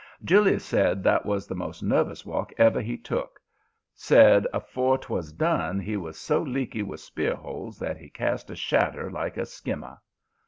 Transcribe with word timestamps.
"Julius 0.23 0.65
said 0.65 1.03
that 1.03 1.27
was 1.27 1.45
the 1.45 1.53
most 1.53 1.83
nervous 1.83 2.25
walk 2.25 2.51
ever 2.57 2.81
he 2.81 2.97
took. 2.97 3.39
Said 3.93 4.47
afore 4.51 4.97
'twas 4.97 5.31
done 5.31 5.79
he 5.79 5.95
was 5.95 6.17
so 6.17 6.41
leaky 6.41 6.81
with 6.81 6.99
spear 7.01 7.35
holes 7.35 7.77
that 7.77 7.97
he 7.97 8.09
cast 8.09 8.49
a 8.49 8.55
shadder 8.55 9.11
like 9.11 9.37
a 9.37 9.45
skimmer. 9.45 9.99